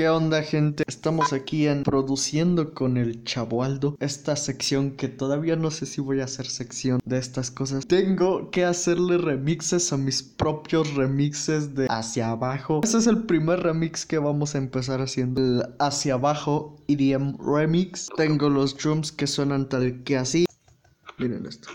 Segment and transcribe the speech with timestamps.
[0.00, 0.82] ¿Qué onda gente?
[0.86, 6.22] Estamos aquí en Produciendo con el Chabualdo Esta sección que todavía no sé si voy
[6.22, 7.86] a hacer sección de estas cosas.
[7.86, 12.80] Tengo que hacerle remixes a mis propios remixes de Hacia Abajo.
[12.82, 18.08] Ese es el primer remix que vamos a empezar haciendo El Hacia Abajo EDM Remix.
[18.16, 20.46] Tengo los drums que suenan tal que así.
[21.18, 21.68] Miren esto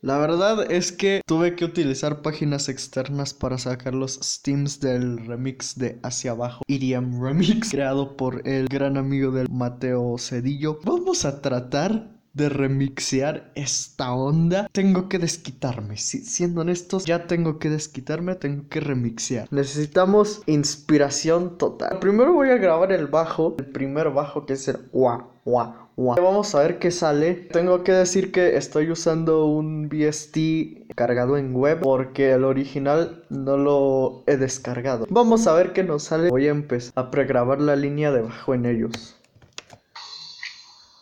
[0.00, 5.76] la verdad es que tuve que utilizar páginas externas para sacar los steams del remix
[5.76, 10.78] de Hacia Abajo, EDM Remix, creado por el gran amigo del Mateo Cedillo.
[10.84, 15.96] Vamos a tratar de remixear esta onda, tengo que desquitarme.
[15.96, 19.48] siendo honestos, ya tengo que desquitarme, tengo que remixear.
[19.50, 21.98] Necesitamos inspiración total.
[21.98, 26.54] Primero voy a grabar el bajo, el primer bajo que es el wah, wah, Vamos
[26.54, 27.34] a ver qué sale.
[27.34, 33.56] Tengo que decir que estoy usando un VST cargado en web porque el original no
[33.56, 35.06] lo he descargado.
[35.10, 36.30] Vamos a ver qué nos sale.
[36.30, 39.16] Voy a empezar a pregrabar la línea de bajo en ellos.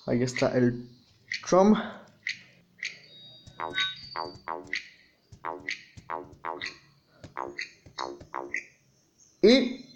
[0.06, 0.88] Ahí está el
[1.46, 1.76] drum.
[9.42, 9.86] Y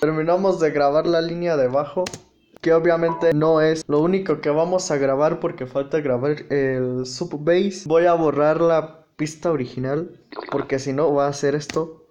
[0.00, 2.04] Terminamos de grabar la línea de bajo
[2.60, 7.38] que obviamente no es lo único que vamos a grabar porque falta grabar el sub
[7.44, 7.86] bass.
[7.86, 12.05] Voy a borrar la pista original porque si no va a hacer esto.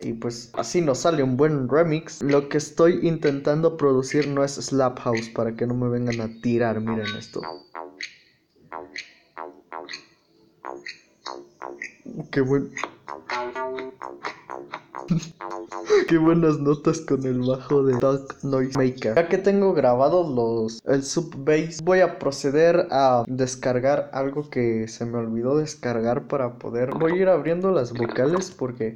[0.00, 2.22] Y pues así nos sale un buen remix.
[2.22, 6.40] Lo que estoy intentando producir no es Slap House para que no me vengan a
[6.42, 6.80] tirar.
[6.80, 7.40] Miren esto.
[12.30, 12.70] Qué buen.
[16.08, 19.14] Qué buenas notas con el bajo de Talk Noise Maker.
[19.14, 24.88] Ya que tengo grabados los el sub bass, voy a proceder a descargar algo que
[24.88, 26.90] se me olvidó descargar para poder.
[26.98, 28.94] Voy a ir abriendo las vocales porque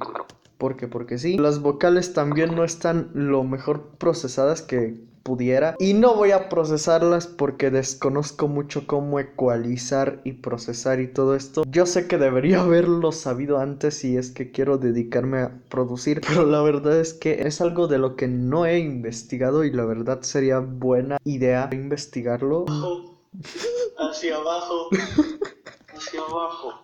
[0.61, 1.39] porque porque sí.
[1.39, 5.75] Las vocales también no están lo mejor procesadas que pudiera.
[5.79, 11.63] Y no voy a procesarlas porque desconozco mucho cómo ecualizar y procesar y todo esto.
[11.67, 16.21] Yo sé que debería haberlo sabido antes si es que quiero dedicarme a producir.
[16.27, 19.85] Pero la verdad es que es algo de lo que no he investigado y la
[19.85, 22.65] verdad sería buena idea investigarlo.
[23.97, 24.89] Hacia abajo.
[25.95, 26.83] Hacia abajo.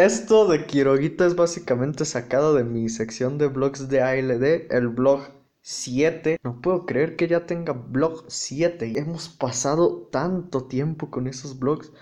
[0.00, 5.28] Esto de Quiroguita es básicamente sacado de mi sección de blogs de ALD, el blog
[5.60, 6.40] 7.
[6.42, 8.94] No puedo creer que ya tenga blog 7.
[8.96, 11.92] Hemos pasado tanto tiempo con esos blogs.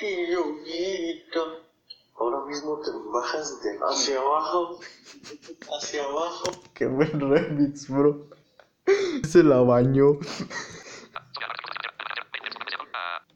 [0.00, 1.62] Quiroguita.
[2.16, 4.80] Ahora mismo te bajas de hacia abajo.
[5.78, 6.50] Hacia abajo.
[6.74, 8.30] Qué buen remix, bro.
[9.28, 10.18] Se la bañó.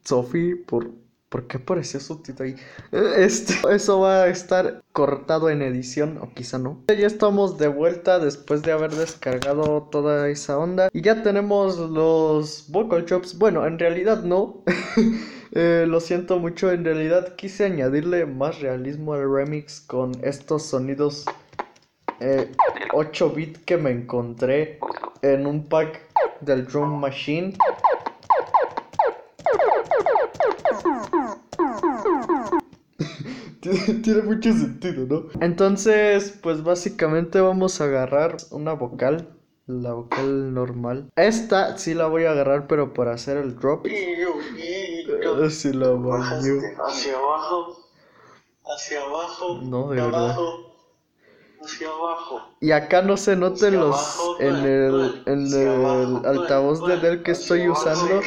[0.03, 0.91] Sophie, por
[1.29, 2.55] ¿Por qué apareció su título ahí?
[3.17, 6.83] Este, eso va a estar cortado en edición, o quizá no.
[6.87, 10.89] Ya estamos de vuelta después de haber descargado toda esa onda.
[10.91, 13.37] Y ya tenemos los vocal chops.
[13.37, 14.63] Bueno, en realidad no.
[15.51, 21.25] Eh, lo siento mucho, en realidad quise añadirle más realismo al remix con estos sonidos
[22.93, 24.77] 8 eh, bit que me encontré
[25.23, 26.01] en un pack
[26.41, 27.53] del Drum Machine.
[34.03, 35.41] Tiene mucho sentido, ¿no?
[35.41, 39.35] Entonces, pues básicamente vamos a agarrar una vocal.
[39.67, 41.11] La vocal normal.
[41.15, 43.85] Esta sí la voy a agarrar, pero para hacer el drop.
[45.45, 45.89] Así la
[46.87, 47.77] Hacia abajo.
[48.65, 49.59] Hacia abajo.
[49.61, 50.35] No, de verdad.
[51.61, 52.41] Hacia abajo.
[52.61, 54.19] Y acá no se noten los.
[54.39, 58.21] en el, en el altavoz de Dell que estoy usando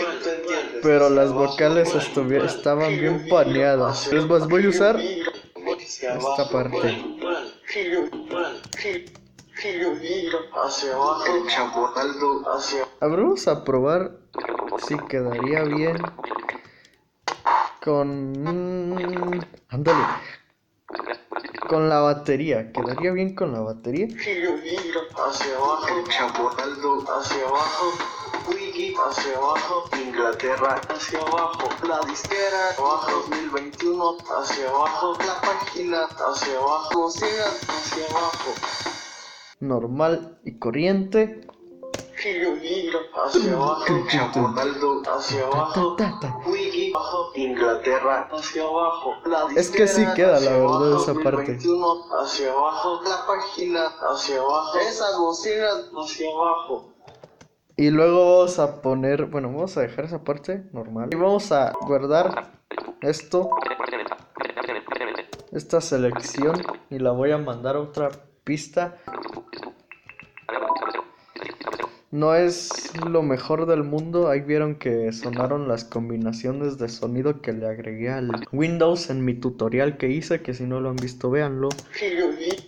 [0.82, 4.12] pero las vocales estaban bien paneadas.
[4.12, 7.05] Es voy a usar esta parte.
[13.00, 14.12] Vamos a probar
[14.87, 15.99] si quedaría bien
[17.82, 19.46] con...
[19.69, 20.05] Ándale.
[21.69, 22.73] Con la batería.
[22.73, 24.08] ¿Quedaría bien con la batería?
[24.08, 25.87] Hacia abajo.
[27.19, 28.22] Hacia abajo.
[28.49, 36.59] Wiki hacia abajo, Inglaterra hacia abajo, la disquera abajo 2021 hacia abajo, la página hacia
[36.59, 38.50] abajo, bocina hacia abajo,
[39.61, 41.47] Normal y corriente.
[42.15, 43.85] Hacia abajo,
[45.17, 45.97] hacia abajo,
[46.47, 51.15] Wiki abajo, Inglaterra hacia abajo, la Es que sí disquera queda, la verdad, abajo, esa
[51.15, 51.53] parte.
[51.55, 56.92] 2021 hacia abajo, la página hacia abajo, esas bocinas hacia abajo.
[57.77, 61.09] Y luego vamos a poner, bueno, vamos a dejar esa parte normal.
[61.13, 62.53] Y vamos a guardar
[63.01, 63.51] esto,
[65.53, 66.61] esta selección,
[66.91, 68.11] y la voy a mandar a otra
[68.45, 68.99] pista.
[72.11, 74.29] No es lo mejor del mundo.
[74.29, 79.33] Ahí vieron que sonaron las combinaciones de sonido que le agregué al Windows en mi
[79.33, 81.71] tutorial que hice, que si no lo han visto, véanlo.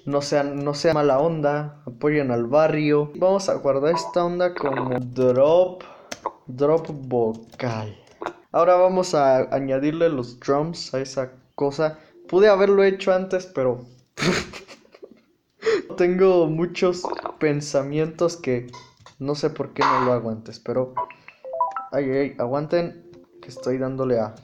[0.06, 3.11] No sean, no sea mala onda, apoyen al barrio.
[3.17, 5.83] Vamos a guardar esta onda como drop,
[6.47, 7.99] drop vocal.
[8.53, 11.99] Ahora vamos a añadirle los drums a esa cosa.
[12.29, 13.87] Pude haberlo hecho antes, pero
[15.97, 17.03] tengo muchos
[17.39, 18.67] pensamientos que
[19.19, 20.95] no sé por qué no lo hago antes, pero
[21.93, 23.11] ay, ay, aguanten
[23.41, 24.35] que estoy dándole a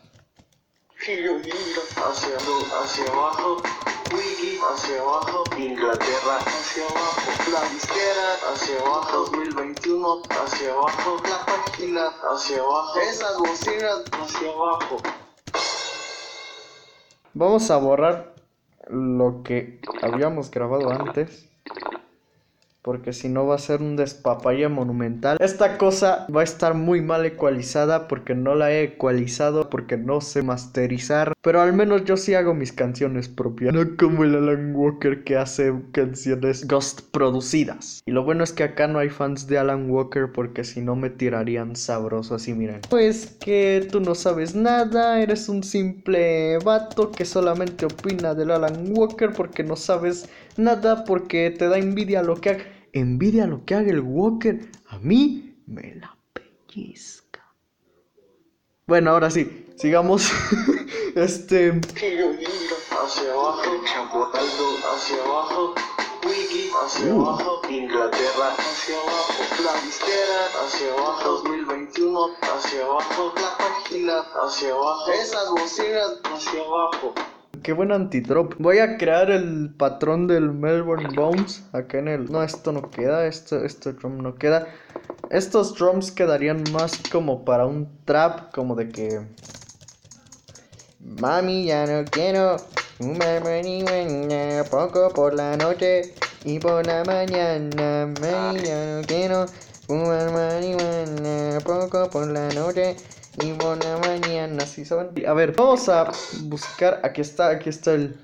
[2.83, 3.63] hacia abajo,
[4.13, 12.09] Wiki hacia abajo, Inglaterra hacia abajo, la disquera hacia abajo, 2021 hacia abajo, la página
[12.31, 15.03] hacia abajo, esas bocinas hacia abajo.
[17.35, 18.35] Vamos a borrar
[18.89, 21.50] lo que habíamos grabado antes.
[22.83, 25.37] Porque si no va a ser un despapalle monumental.
[25.41, 30.21] Esta cosa va a estar muy mal ecualizada porque no la he ecualizado, porque no
[30.21, 31.35] sé masterizar.
[31.43, 33.75] Pero al menos yo sí hago mis canciones propias.
[33.75, 38.03] No como el Alan Walker que hace canciones ghost producidas.
[38.07, 40.97] Y lo bueno es que acá no hay fans de Alan Walker porque si no
[40.97, 42.81] me tirarían sabroso así, miren.
[42.89, 48.85] Pues que tú no sabes nada, eres un simple vato que solamente opina del Alan
[48.91, 52.65] Walker porque no sabes nada porque te da envidia lo que haga.
[52.93, 54.71] Envidia lo que haga el Walker.
[54.89, 57.45] A mí me la pellizca.
[58.87, 60.31] Bueno, ahora sí, sigamos.
[61.15, 61.81] este.
[62.91, 63.63] hacia abajo,
[64.13, 65.75] Ronaldo hacia abajo,
[66.27, 67.23] Wiki hacia Uh.
[67.27, 75.13] abajo, Inglaterra hacia abajo, la disquera hacia abajo, 2021 hacia abajo, la página hacia abajo,
[75.13, 77.15] esas bocinas hacia abajo.
[77.63, 78.55] Qué buen antidrop.
[78.59, 82.33] Voy a crear el patrón del Melbourne Bones acá en el.
[82.33, 83.27] No, esto no queda.
[83.27, 84.67] Este, este drum no queda.
[85.31, 89.21] Estos drums quedarían más como para un trap, como de que.
[91.01, 92.57] Mami, ya no quiero
[93.01, 96.15] marihuana poco por la noche
[96.45, 98.07] y por la mañana.
[98.21, 99.47] Mami, ya no quiero
[99.87, 102.97] fumar marihuana poco por la noche
[103.39, 104.67] y la mañana.
[104.67, 105.11] ¿Sí saben?
[105.27, 106.11] A ver, vamos a
[106.43, 107.01] buscar.
[107.05, 108.17] Aquí está, aquí está el,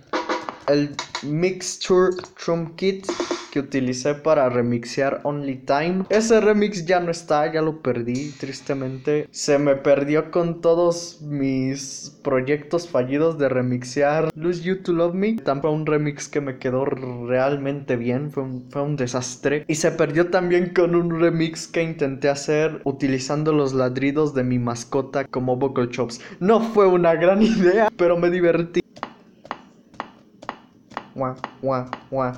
[0.69, 3.07] el Mixture Drum Kit
[3.57, 6.05] que utilicé para remixear Only Time.
[6.11, 9.29] Ese remix ya no está, ya lo perdí, tristemente.
[9.31, 15.37] Se me perdió con todos mis proyectos fallidos de remixear Lose You to Love Me.
[15.37, 19.65] Tampoco un remix que me quedó realmente bien, fue un, desastre.
[19.69, 24.59] Y se perdió también con un remix que intenté hacer utilizando los ladridos de mi
[24.59, 26.21] mascota como vocal chops.
[26.41, 28.81] No fue una gran idea, pero me divertí.
[31.15, 32.35] Guau, guau, guau.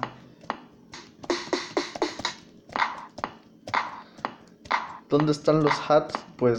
[5.08, 6.14] ¿Dónde están los hats?
[6.36, 6.58] Pues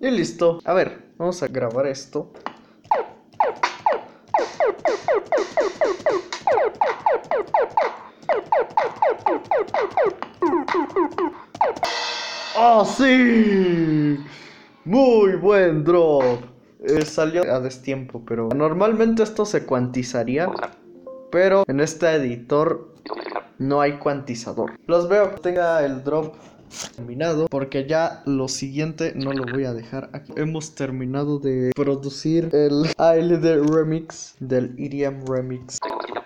[0.00, 0.60] Y listo.
[0.64, 2.32] A ver, vamos a grabar esto.
[12.56, 14.18] ¡Oh, sí!
[14.84, 16.47] Muy buen drop.
[16.88, 20.50] Eh, salió a destiempo, pero normalmente esto se cuantizaría.
[21.30, 22.94] Pero en este editor
[23.58, 24.72] no hay cuantizador.
[24.86, 26.34] Los veo que tenga el drop
[26.96, 30.32] terminado porque ya lo siguiente no lo voy a dejar aquí.
[30.36, 35.78] Hemos terminado de producir el ALD remix del EDM remix.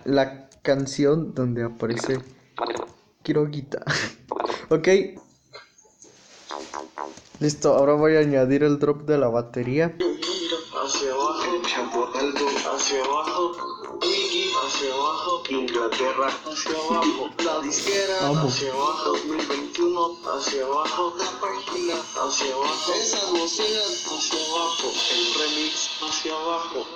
[0.04, 2.18] La canción donde aparece
[3.22, 3.84] Kiroguita.
[4.68, 4.88] ok.
[7.40, 9.96] Listo, ahora voy a añadir el drop de la batería.
[14.82, 18.52] Hacia abajo, Inglaterra hacia abajo, la disquera Vamos.
[18.52, 25.90] hacia abajo, 2021 hacia abajo, la página hacia abajo, esas bocinas hacia abajo, el remix
[26.02, 26.86] hacia abajo.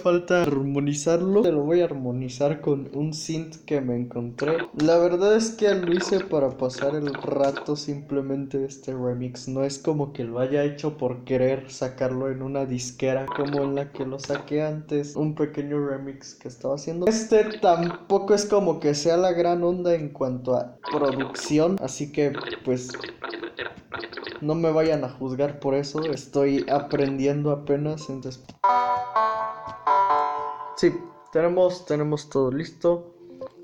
[0.00, 1.42] Falta armonizarlo.
[1.42, 4.56] Te lo voy a armonizar con un synth que me encontré.
[4.78, 9.48] La verdad es que lo hice para pasar el rato simplemente este remix.
[9.48, 13.74] No es como que lo haya hecho por querer sacarlo en una disquera como en
[13.74, 15.14] la que lo saqué antes.
[15.14, 17.06] Un pequeño remix que estaba haciendo.
[17.06, 21.76] Este tampoco es como que sea la gran onda en cuanto a producción.
[21.82, 22.32] Así que
[22.64, 22.90] pues
[24.40, 26.02] no me vayan a juzgar por eso.
[26.04, 28.08] Estoy aprendiendo apenas.
[28.08, 28.42] Entonces...
[30.76, 30.92] Sí,
[31.32, 33.14] tenemos, tenemos todo listo.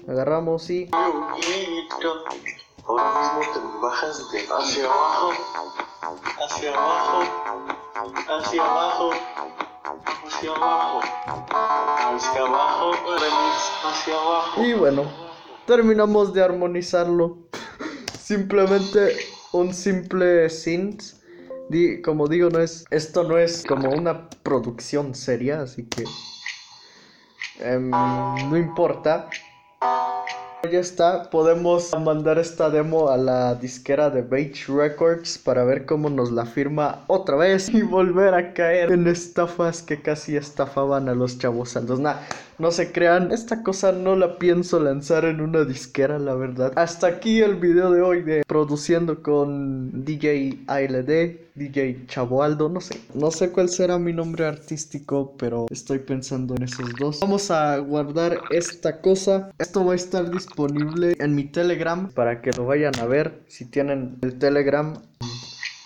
[0.07, 0.89] Agarramos y...
[2.89, 5.33] Ahora mismo te bajas de hacia abajo,
[6.43, 7.23] hacia abajo,
[8.29, 9.11] hacia abajo,
[10.25, 11.01] hacia abajo,
[12.15, 12.93] hacia abajo,
[13.85, 14.65] hacia abajo.
[14.65, 15.03] Y bueno,
[15.67, 17.37] terminamos de armonizarlo.
[18.19, 19.19] Simplemente
[19.53, 21.19] un simple synth.
[22.03, 26.05] Como digo, no es, esto no es como una producción seria, así que
[27.61, 29.29] em, no importa.
[30.71, 36.11] Ya está, podemos mandar esta demo a la disquera de Beige Records para ver cómo
[36.11, 41.15] nos la firma otra vez y volver a caer en estafas que casi estafaban a
[41.15, 42.01] los chavos saldos.
[42.01, 42.17] Nah,
[42.59, 46.73] no se crean, esta cosa no la pienso lanzar en una disquera, la verdad.
[46.77, 53.01] Hasta aquí el video de hoy de produciendo con DJ ALD, DJ Chavoaldo, no sé.
[53.15, 57.21] No sé cuál será mi nombre artístico, pero estoy pensando en esos dos.
[57.21, 59.51] Vamos a guardar esta cosa.
[59.59, 63.43] Esto va a estar disponible en mi Telegram para que lo vayan a ver.
[63.47, 65.01] Si tienen el Telegram,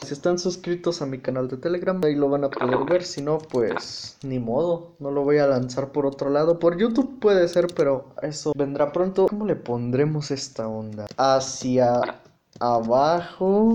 [0.05, 3.05] si están suscritos a mi canal de Telegram, ahí lo van a poder ver.
[3.05, 4.97] Si no, pues ni modo.
[4.99, 6.59] No lo voy a lanzar por otro lado.
[6.59, 9.27] Por YouTube puede ser, pero eso vendrá pronto.
[9.29, 11.07] ¿Cómo le pondremos esta onda?
[11.17, 12.21] Hacia
[12.59, 13.75] abajo.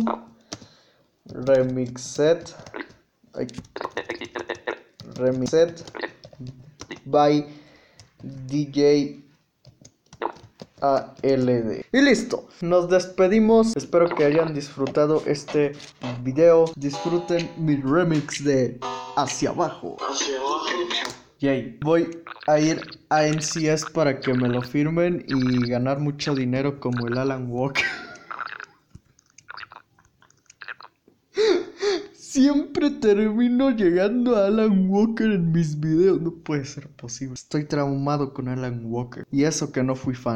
[1.25, 2.55] Remixet.
[5.15, 5.83] Remixet.
[7.05, 7.47] By
[8.21, 9.26] DJ
[10.81, 11.85] ALD.
[11.91, 13.75] Y listo, nos despedimos.
[13.75, 15.73] Espero que hayan disfrutado este
[16.23, 16.65] video.
[16.75, 18.79] Disfruten mi remix de
[19.15, 19.97] Hacia Abajo.
[20.09, 20.37] Hacia
[21.39, 21.77] Yay.
[21.81, 22.09] Voy
[22.47, 27.17] a ir a NCS para que me lo firmen y ganar mucho dinero como el
[27.17, 27.85] Alan Walker.
[32.13, 36.21] Siempre termino llegando a Alan Walker en mis videos.
[36.21, 37.33] No puede ser posible.
[37.35, 39.25] Estoy traumado con Alan Walker.
[39.31, 40.35] Y eso que no fui fan.